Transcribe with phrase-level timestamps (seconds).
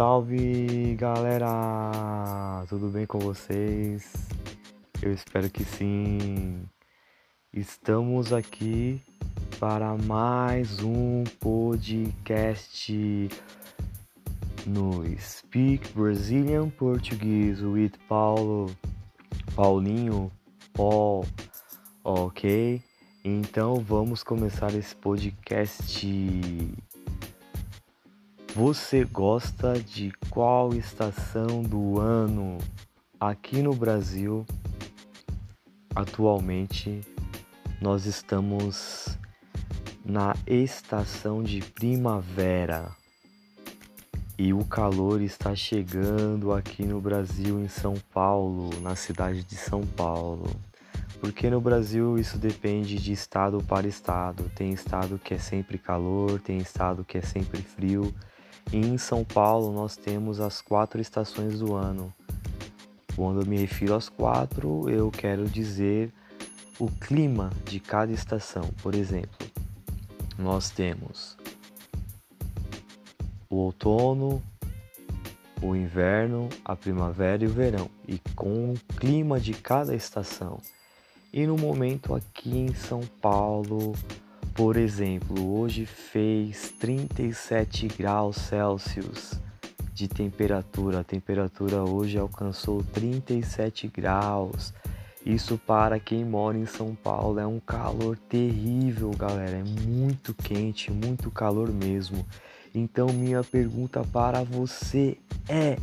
[0.00, 2.64] salve galera!
[2.70, 4.10] Tudo bem com vocês?
[5.02, 6.64] Eu espero que sim.
[7.52, 8.98] Estamos aqui
[9.58, 13.28] para mais um podcast
[14.66, 18.74] no Speak Brazilian Portuguese with Paulo,
[19.54, 20.32] Paulinho,
[20.72, 21.26] Paul,
[22.02, 22.82] ok?
[23.22, 26.08] Então vamos começar esse podcast.
[28.54, 32.58] Você gosta de qual estação do ano?
[33.18, 34.44] Aqui no Brasil,
[35.94, 37.00] atualmente,
[37.80, 39.16] nós estamos
[40.04, 42.90] na estação de primavera
[44.36, 49.82] e o calor está chegando aqui no Brasil, em São Paulo, na cidade de São
[49.82, 50.50] Paulo.
[51.20, 54.50] Porque no Brasil isso depende de estado para estado.
[54.56, 58.12] Tem estado que é sempre calor, tem estado que é sempre frio
[58.72, 62.12] em São Paulo nós temos as quatro estações do ano.
[63.16, 66.12] Quando eu me refiro às quatro, eu quero dizer
[66.78, 68.62] o clima de cada estação.
[68.82, 69.46] Por exemplo,
[70.38, 71.36] nós temos
[73.48, 74.42] o outono,
[75.60, 80.58] o inverno, a primavera e o verão, e com o clima de cada estação.
[81.32, 83.94] E no momento aqui em São Paulo,
[84.54, 89.40] por exemplo, hoje fez 37 graus Celsius
[89.92, 91.00] de temperatura.
[91.00, 94.72] A temperatura hoje alcançou 37 graus.
[95.24, 99.58] Isso para quem mora em São Paulo é um calor terrível, galera.
[99.58, 102.26] É muito quente, muito calor mesmo.
[102.74, 105.76] Então, minha pergunta para você é: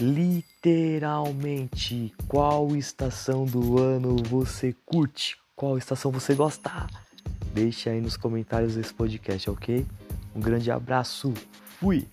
[0.00, 5.36] literalmente, qual estação do ano você curte?
[5.54, 6.86] Qual estação você gosta?
[7.52, 9.86] Deixe aí nos comentários desse podcast, ok?
[10.34, 11.34] Um grande abraço,
[11.78, 12.06] fui!